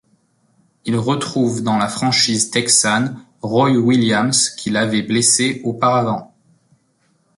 [0.85, 6.33] Il retrouve dans la franchise texane Roy Williams qui l'avait blessé auparavant.